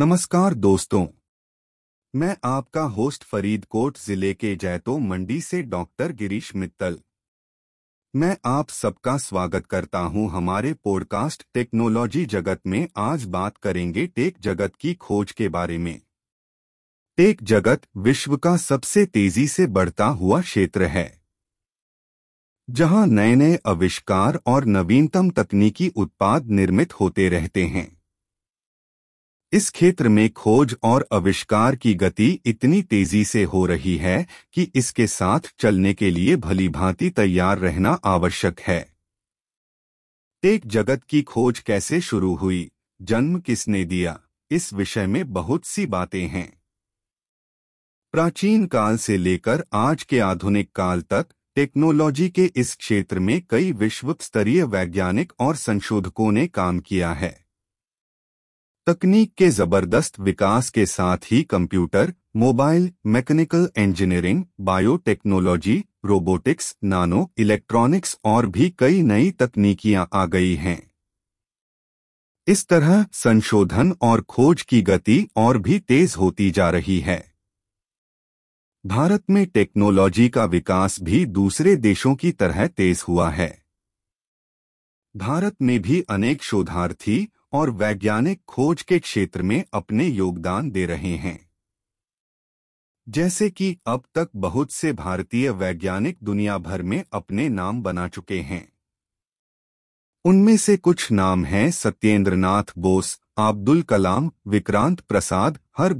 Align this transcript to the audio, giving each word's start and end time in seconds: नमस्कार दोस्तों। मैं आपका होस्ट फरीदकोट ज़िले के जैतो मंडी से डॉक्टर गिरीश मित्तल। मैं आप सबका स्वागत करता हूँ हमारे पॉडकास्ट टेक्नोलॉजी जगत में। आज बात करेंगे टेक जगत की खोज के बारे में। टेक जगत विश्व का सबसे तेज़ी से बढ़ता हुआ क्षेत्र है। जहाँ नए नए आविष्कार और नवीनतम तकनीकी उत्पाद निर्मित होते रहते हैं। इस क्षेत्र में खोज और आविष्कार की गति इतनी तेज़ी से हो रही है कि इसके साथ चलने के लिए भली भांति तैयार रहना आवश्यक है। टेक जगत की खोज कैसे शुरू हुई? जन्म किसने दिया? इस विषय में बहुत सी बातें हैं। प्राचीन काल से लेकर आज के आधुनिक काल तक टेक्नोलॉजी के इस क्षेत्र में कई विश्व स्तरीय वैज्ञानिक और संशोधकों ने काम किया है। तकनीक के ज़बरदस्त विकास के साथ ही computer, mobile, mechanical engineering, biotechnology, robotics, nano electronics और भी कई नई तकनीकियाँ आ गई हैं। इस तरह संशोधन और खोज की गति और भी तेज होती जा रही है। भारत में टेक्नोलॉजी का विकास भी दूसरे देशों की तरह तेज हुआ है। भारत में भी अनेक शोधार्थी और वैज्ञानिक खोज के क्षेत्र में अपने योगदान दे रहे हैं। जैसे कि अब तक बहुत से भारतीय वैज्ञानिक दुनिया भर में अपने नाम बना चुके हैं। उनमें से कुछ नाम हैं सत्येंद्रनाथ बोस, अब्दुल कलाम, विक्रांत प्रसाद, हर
नमस्कार 0.00 0.54
दोस्तों। 0.54 1.06
मैं 2.14 2.36
आपका 2.44 2.82
होस्ट 2.82 3.24
फरीदकोट 3.24 3.98
ज़िले 3.98 4.34
के 4.34 4.56
जैतो 4.56 4.98
मंडी 4.98 5.40
से 5.40 5.62
डॉक्टर 5.62 6.12
गिरीश 6.12 6.56
मित्तल। 6.56 6.98
मैं 8.16 8.36
आप 8.46 8.68
सबका 8.68 9.16
स्वागत 9.16 9.66
करता 9.66 9.98
हूँ 9.98 10.30
हमारे 10.30 10.72
पॉडकास्ट 10.74 11.46
टेक्नोलॉजी 11.54 12.24
जगत 12.26 12.60
में। 12.66 12.88
आज 12.96 13.24
बात 13.24 13.56
करेंगे 13.56 14.06
टेक 14.06 14.38
जगत 14.40 14.76
की 14.76 14.94
खोज 14.94 15.32
के 15.32 15.48
बारे 15.48 15.78
में। 15.78 16.00
टेक 17.16 17.42
जगत 17.42 17.82
विश्व 17.96 18.36
का 18.36 18.56
सबसे 18.56 19.06
तेज़ी 19.06 19.48
से 19.48 19.66
बढ़ता 19.66 20.06
हुआ 20.06 20.40
क्षेत्र 20.40 20.82
है। 20.82 21.22
जहाँ 22.70 23.06
नए 23.06 23.34
नए 23.34 23.58
आविष्कार 23.66 24.40
और 24.46 24.64
नवीनतम 24.64 25.30
तकनीकी 25.30 25.88
उत्पाद 25.88 26.46
निर्मित 26.46 27.00
होते 27.00 27.28
रहते 27.28 27.66
हैं। 27.66 27.99
इस 29.52 29.70
क्षेत्र 29.70 30.08
में 30.08 30.32
खोज 30.32 30.76
और 30.82 31.08
आविष्कार 31.12 31.76
की 31.76 31.94
गति 31.94 32.40
इतनी 32.46 32.82
तेज़ी 32.82 33.24
से 33.24 33.44
हो 33.44 33.66
रही 33.66 33.96
है 33.96 34.26
कि 34.52 34.72
इसके 34.74 35.06
साथ 35.06 35.40
चलने 35.58 35.94
के 35.94 36.10
लिए 36.10 36.36
भली 36.36 36.68
भांति 36.68 37.10
तैयार 37.10 37.58
रहना 37.58 37.90
आवश्यक 38.04 38.60
है। 38.60 38.92
टेक 40.42 40.66
जगत 40.66 41.04
की 41.04 41.22
खोज 41.22 41.58
कैसे 41.58 42.00
शुरू 42.00 42.34
हुई? 42.34 42.70
जन्म 43.02 43.40
किसने 43.40 43.84
दिया? 43.84 44.20
इस 44.50 44.72
विषय 44.72 45.06
में 45.06 45.32
बहुत 45.32 45.64
सी 45.64 45.86
बातें 45.86 46.28
हैं। 46.28 46.62
प्राचीन 48.12 48.66
काल 48.66 48.96
से 48.96 49.16
लेकर 49.16 49.64
आज 49.72 50.02
के 50.02 50.18
आधुनिक 50.18 50.72
काल 50.72 51.00
तक 51.00 51.26
टेक्नोलॉजी 51.54 52.28
के 52.28 52.52
इस 52.56 52.76
क्षेत्र 52.76 53.18
में 53.18 53.42
कई 53.50 53.72
विश्व 53.72 54.16
स्तरीय 54.20 54.62
वैज्ञानिक 54.62 55.32
और 55.40 55.56
संशोधकों 55.56 56.32
ने 56.32 56.46
काम 56.46 56.78
किया 56.78 57.12
है। 57.12 57.49
तकनीक 58.86 59.32
के 59.34 59.48
ज़बरदस्त 59.50 60.18
विकास 60.20 60.70
के 60.70 60.86
साथ 60.86 61.16
ही 61.30 61.42
computer, 61.42 62.12
mobile, 62.36 62.90
mechanical 63.06 63.68
engineering, 63.78 64.44
biotechnology, 64.60 65.84
robotics, 66.04 66.76
nano 66.84 67.30
electronics 67.38 68.18
और 68.24 68.46
भी 68.46 68.70
कई 68.78 69.02
नई 69.02 69.30
तकनीकियाँ 69.30 70.08
आ 70.12 70.26
गई 70.26 70.54
हैं। 70.54 70.90
इस 72.46 72.66
तरह 72.68 73.06
संशोधन 73.12 73.94
और 74.02 74.20
खोज 74.20 74.62
की 74.62 74.82
गति 74.82 75.28
और 75.36 75.58
भी 75.58 75.78
तेज 75.78 76.14
होती 76.18 76.50
जा 76.50 76.70
रही 76.70 77.00
है। 77.00 77.32
भारत 78.86 79.24
में 79.30 79.46
टेक्नोलॉजी 79.46 80.28
का 80.28 80.44
विकास 80.44 81.00
भी 81.02 81.26
दूसरे 81.26 81.76
देशों 81.76 82.14
की 82.14 82.32
तरह 82.32 82.66
तेज 82.66 83.04
हुआ 83.08 83.30
है। 83.30 83.62
भारत 85.16 85.56
में 85.62 85.82
भी 85.82 86.00
अनेक 86.00 86.42
शोधार्थी 86.42 87.28
और 87.52 87.70
वैज्ञानिक 87.70 88.42
खोज 88.48 88.82
के 88.82 88.98
क्षेत्र 88.98 89.42
में 89.42 89.64
अपने 89.72 90.04
योगदान 90.04 90.70
दे 90.70 90.86
रहे 90.86 91.16
हैं। 91.16 91.50
जैसे 93.08 93.50
कि 93.50 93.78
अब 93.86 94.04
तक 94.14 94.28
बहुत 94.36 94.70
से 94.70 94.92
भारतीय 94.92 95.50
वैज्ञानिक 95.50 96.18
दुनिया 96.22 96.58
भर 96.58 96.82
में 96.82 97.04
अपने 97.12 97.48
नाम 97.48 97.82
बना 97.82 98.08
चुके 98.08 98.40
हैं। 98.40 98.72
उनमें 100.24 100.56
से 100.56 100.76
कुछ 100.76 101.12
नाम 101.12 101.44
हैं 101.44 101.70
सत्येंद्रनाथ 101.70 102.64
बोस, 102.78 103.20
अब्दुल 103.36 103.82
कलाम, 103.82 104.30
विक्रांत 104.46 105.00
प्रसाद, 105.00 105.58
हर 105.78 105.94